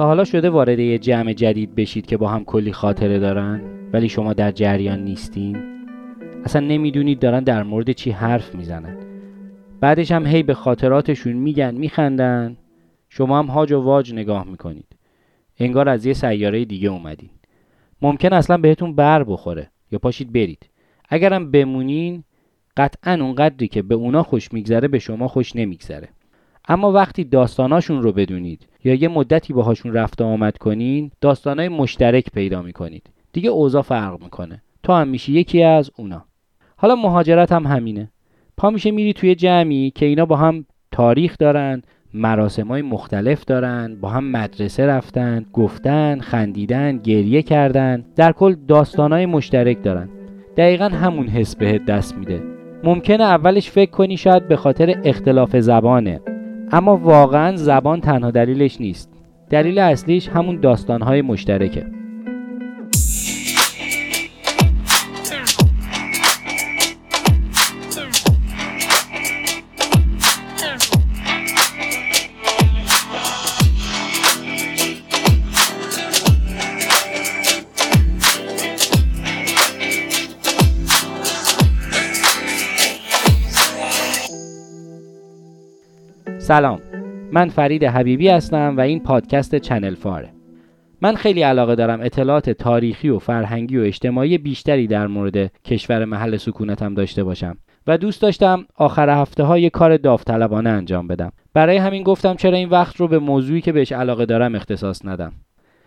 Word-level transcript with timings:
تا 0.00 0.06
حالا 0.06 0.24
شده 0.24 0.50
وارد 0.50 0.78
یه 0.78 0.98
جمع 0.98 1.32
جدید 1.32 1.74
بشید 1.74 2.06
که 2.06 2.16
با 2.16 2.28
هم 2.28 2.44
کلی 2.44 2.72
خاطره 2.72 3.18
دارن 3.18 3.60
ولی 3.92 4.08
شما 4.08 4.32
در 4.32 4.50
جریان 4.50 5.04
نیستین؟ 5.04 5.56
اصلا 6.44 6.66
نمی‌دونید 6.66 7.18
دارن 7.18 7.44
در 7.44 7.62
مورد 7.62 7.92
چی 7.92 8.10
حرف 8.10 8.54
می‌زنن. 8.54 8.96
بعدش 9.80 10.12
هم 10.12 10.26
هی 10.26 10.42
به 10.42 10.54
خاطراتشون 10.54 11.32
میگن 11.32 11.74
میخندن. 11.74 12.56
شما 13.08 13.38
هم 13.38 13.46
هاج 13.46 13.72
و 13.72 13.80
واج 13.80 14.14
نگاه 14.14 14.44
می‌کنید. 14.44 14.86
انگار 15.58 15.88
از 15.88 16.06
یه 16.06 16.12
سیاره 16.12 16.64
دیگه 16.64 16.88
اومدین. 16.88 17.30
ممکن 18.02 18.32
اصلا 18.32 18.56
بهتون 18.56 18.94
بر 18.94 19.24
بخوره 19.24 19.70
یا 19.92 19.98
پاشید 19.98 20.32
برید. 20.32 20.70
اگرم 21.08 21.50
بمونین 21.50 22.24
قطعا 22.76 23.12
اونقدری 23.12 23.68
که 23.68 23.82
به 23.82 23.94
اونا 23.94 24.22
خوش 24.22 24.52
میگذره 24.52 24.88
به 24.88 24.98
شما 24.98 25.28
خوش 25.28 25.56
نمیگذره. 25.56 26.08
اما 26.70 26.92
وقتی 26.92 27.24
داستاناشون 27.24 28.02
رو 28.02 28.12
بدونید 28.12 28.66
یا 28.84 28.94
یه 28.94 29.08
مدتی 29.08 29.52
باهاشون 29.52 29.92
رفت 29.92 30.22
آمد 30.22 30.58
کنین 30.58 31.10
داستانای 31.20 31.68
مشترک 31.68 32.30
پیدا 32.30 32.62
می‌کنید. 32.62 33.10
دیگه 33.32 33.50
اوضاع 33.50 33.82
فرق 33.82 34.22
می‌کنه. 34.22 34.62
تو 34.82 34.92
هم 34.92 35.08
میشی 35.08 35.32
یکی 35.32 35.62
از 35.62 35.90
اونا. 35.96 36.24
حالا 36.76 36.96
مهاجرت 36.96 37.52
هم 37.52 37.66
همینه. 37.66 38.10
پا 38.56 38.70
میشه 38.70 38.90
میری 38.90 39.12
توی 39.12 39.34
جمعی 39.34 39.90
که 39.90 40.06
اینا 40.06 40.26
با 40.26 40.36
هم 40.36 40.64
تاریخ 40.92 41.36
دارن 41.38 41.82
مراسم 42.14 42.68
های 42.68 42.82
مختلف 42.82 43.44
دارن 43.44 43.96
با 44.00 44.08
هم 44.08 44.30
مدرسه 44.30 44.86
رفتن 44.86 45.46
گفتن 45.52 46.20
خندیدن 46.20 46.96
گریه 46.96 47.42
کردن. 47.42 48.04
در 48.16 48.32
کل 48.32 48.54
داستان 48.68 49.12
های 49.12 49.26
مشترک 49.26 49.82
دارن. 49.82 50.08
دقیقا 50.56 50.88
همون 50.88 51.28
حس 51.28 51.56
بهت 51.56 51.84
دست 51.84 52.18
میده. 52.18 52.42
ممکنه 52.84 53.24
اولش 53.24 53.70
فکر 53.70 53.90
کنی 53.90 54.16
شاید 54.16 54.48
به 54.48 54.56
خاطر 54.56 55.00
اختلاف 55.04 55.56
زبانه. 55.56 56.20
اما 56.72 56.96
واقعا 56.96 57.56
زبان 57.56 58.00
تنها 58.00 58.30
دلیلش 58.30 58.80
نیست. 58.80 59.12
دلیل 59.50 59.78
اصلیش 59.78 60.28
همون 60.28 60.60
داستان 60.60 61.02
های 61.02 61.22
مشترکه. 61.22 61.99
سلام. 86.40 86.80
من 87.32 87.48
فرید 87.48 87.84
حبیبی 87.84 88.28
هستم 88.28 88.76
و 88.76 88.80
این 88.80 89.00
پادکست 89.00 89.54
چنل 89.54 89.94
فاره. 89.94 90.28
من 91.00 91.14
خیلی 91.14 91.42
علاقه 91.42 91.74
دارم 91.74 92.00
اطلاعات 92.00 92.50
تاریخی 92.50 93.08
و 93.08 93.18
فرهنگی 93.18 93.78
و 93.78 93.82
اجتماعی 93.82 94.38
بیشتری 94.38 94.86
در 94.86 95.06
مورد 95.06 95.62
کشور 95.64 96.04
محل 96.04 96.36
سکونتم 96.36 96.94
داشته 96.94 97.24
باشم 97.24 97.56
و 97.86 97.98
دوست 97.98 98.22
داشتم 98.22 98.64
آخر 98.76 99.20
هفته 99.20 99.42
های 99.42 99.70
کار 99.70 99.96
داوطلبانه 99.96 100.70
انجام 100.70 101.06
بدم. 101.06 101.32
برای 101.54 101.76
همین 101.76 102.02
گفتم 102.02 102.34
چرا 102.34 102.56
این 102.56 102.68
وقت 102.68 102.96
رو 102.96 103.08
به 103.08 103.18
موضوعی 103.18 103.60
که 103.60 103.72
بهش 103.72 103.92
علاقه 103.92 104.26
دارم 104.26 104.54
اختصاص 104.54 105.04
ندم. 105.04 105.32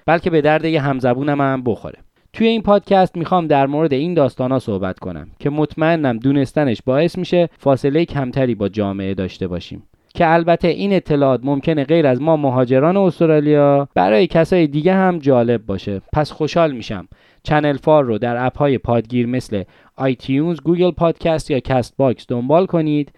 بلکه 0.05 0.29
به 0.29 0.41
درد 0.41 0.65
یه 0.65 0.81
همزبونم 0.81 1.41
هم 1.41 1.63
بخوره. 1.65 1.99
توی 2.33 2.47
این 2.47 2.61
پادکست 2.61 3.17
می‌خوام 3.17 3.47
در 3.47 3.67
مورد 3.67 3.93
این 3.93 4.13
داستانا 4.13 4.59
صحبت 4.59 4.99
کنم 4.99 5.27
که 5.39 5.49
مطمئنم 5.49 6.17
دونستنش 6.17 6.81
باعث 6.85 7.17
میشه 7.17 7.49
فاصله 7.57 8.05
کمتری 8.05 8.55
با 8.55 8.69
جامعه 8.69 9.13
داشته 9.13 9.47
باشیم. 9.47 9.83
که 10.13 10.33
البته 10.33 10.67
این 10.67 10.93
اطلاعات 10.93 11.39
ممکنه 11.43 11.83
غیر 11.83 12.07
از 12.07 12.21
ما 12.21 12.37
مهاجران 12.37 12.97
استرالیا 12.97 13.87
برای 13.95 14.27
کسای 14.27 14.67
دیگه 14.67 14.93
هم 14.93 15.19
جالب 15.19 15.65
باشه. 15.65 16.01
پس 16.13 16.31
خوشحال 16.31 16.71
میشم. 16.71 17.07
چنل 17.43 17.77
فار 17.77 18.03
رو 18.03 18.17
در 18.17 18.45
اپ 18.45 18.57
های 18.57 18.77
پادگیر 18.77 19.27
مثل 19.27 19.63
iTunes، 19.95 20.61
Google 20.61 20.91
Podcast 20.91 21.51
یا 21.51 21.59
Castbox 21.59 22.25
دنبال 22.29 22.65
کنید 22.65 23.11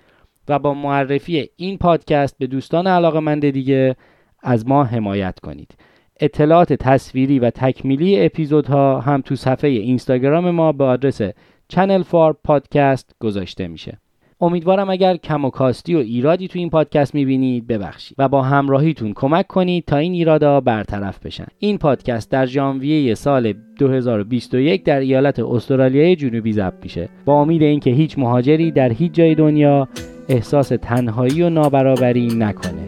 و 0.47 0.59
با 0.59 0.73
معرفی 0.73 1.49
این 1.55 1.77
پادکست 1.77 2.37
به 2.37 2.47
دوستان 2.47 2.87
علاقه 2.87 3.35
دیگه 3.35 3.95
از 4.43 4.67
ما 4.67 4.83
حمایت 4.83 5.39
کنید. 5.39 5.75
اطلاعات 6.19 6.73
تصویری 6.73 7.39
و 7.39 7.49
تکمیلی 7.49 8.25
اپیزودها 8.25 8.99
هم 8.99 9.21
تو 9.21 9.35
صفحه 9.35 9.69
اینستاگرام 9.69 10.51
ما 10.51 10.71
به 10.71 10.83
آدرس 10.83 11.21
چنل 11.67 12.03
فار 12.03 12.37
پادکست 12.43 13.15
گذاشته 13.19 13.67
میشه. 13.67 13.97
امیدوارم 14.41 14.89
اگر 14.89 15.17
کم 15.17 15.45
و 15.45 15.49
کاستی 15.49 15.95
و 15.95 15.97
ایرادی 15.97 16.47
تو 16.47 16.59
این 16.59 16.69
پادکست 16.69 17.15
می‌بینید 17.15 17.67
ببخشید 17.67 18.15
و 18.17 18.27
با 18.27 18.41
همراهیتون 18.41 19.13
کمک 19.13 19.47
کنید 19.47 19.85
تا 19.85 19.97
این 19.97 20.13
ایرادا 20.13 20.61
برطرف 20.61 21.19
بشن. 21.25 21.47
این 21.59 21.77
پادکست 21.77 22.31
در 22.31 22.45
ژانویه 22.45 23.15
سال 23.15 23.53
2021 23.79 24.83
در 24.83 24.99
ایالت 24.99 25.39
استرالیای 25.39 26.15
جنوبی 26.15 26.53
ضبط 26.53 26.83
میشه. 26.83 27.09
با 27.25 27.41
امید 27.41 27.61
اینکه 27.61 27.91
هیچ 27.91 28.19
مهاجری 28.19 28.71
در 28.71 28.91
هیچ 28.91 29.11
جای 29.11 29.35
دنیا 29.35 29.87
احساس 30.29 30.67
تنهایی 30.67 31.41
و 31.41 31.49
نابرابری 31.49 32.27
نکنه. 32.27 32.87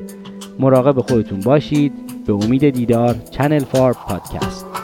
مراقب 0.60 1.00
خودتون 1.00 1.40
باشید. 1.40 1.94
به 2.28 2.34
امید 2.34 2.70
دیدار 2.70 3.16
چنل 3.32 3.60
فار 3.60 3.94
پادکست 3.94 4.77